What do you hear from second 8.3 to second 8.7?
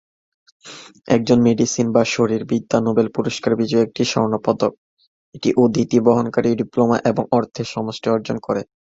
করে।